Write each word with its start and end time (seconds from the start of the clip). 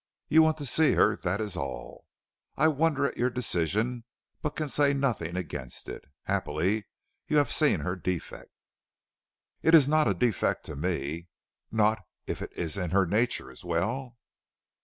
"You 0.29 0.41
want 0.41 0.57
to 0.57 0.65
see 0.65 0.93
her, 0.93 1.15
that 1.17 1.39
is 1.39 1.55
all. 1.55 2.07
I 2.57 2.69
wonder 2.69 3.05
at 3.05 3.17
your 3.17 3.29
decision, 3.29 4.03
but 4.41 4.55
can 4.55 4.67
say 4.67 4.95
nothing 4.95 5.35
against 5.37 5.87
it. 5.87 6.03
Happily, 6.23 6.87
you 7.27 7.37
have 7.37 7.51
seen 7.51 7.81
her 7.81 7.95
defect." 7.95 8.49
"It 9.61 9.75
is 9.75 9.87
not 9.87 10.07
a 10.07 10.15
defect 10.15 10.65
to 10.65 10.75
me." 10.75 11.27
"Not 11.71 12.03
if 12.25 12.41
it 12.41 12.51
is 12.53 12.77
in 12.79 12.89
her 12.89 13.05
nature 13.05 13.51
as 13.51 13.63
well?" 13.63 14.17